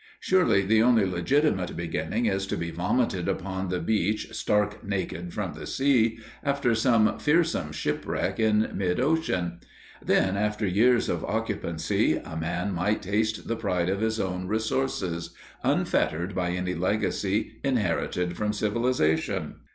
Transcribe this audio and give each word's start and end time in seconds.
Surely 0.19 0.63
the 0.63 0.81
only 0.81 1.05
legitimate 1.05 1.77
beginning 1.77 2.25
is 2.25 2.47
to 2.47 2.57
be 2.57 2.71
vomited 2.71 3.27
upon 3.27 3.69
the 3.69 3.77
beach 3.79 4.29
stark 4.33 4.83
naked 4.83 5.31
from 5.31 5.53
the 5.53 5.67
sea, 5.67 6.17
after 6.43 6.73
some 6.73 7.19
fearsome 7.19 7.71
shipwreck 7.71 8.39
in 8.39 8.71
mid 8.73 8.99
ocean. 8.99 9.59
Then, 10.03 10.35
after 10.37 10.65
years 10.65 11.07
of 11.07 11.23
occupancy, 11.23 12.17
a 12.17 12.35
man 12.35 12.73
might 12.73 13.03
taste 13.03 13.47
the 13.47 13.55
pride 13.55 13.89
of 13.89 14.01
his 14.01 14.19
own 14.19 14.47
resources, 14.47 15.35
unfettered 15.63 16.33
by 16.33 16.49
any 16.49 16.73
legacy 16.73 17.59
inherited 17.63 18.35
from 18.35 18.53
civilization. 18.53 19.57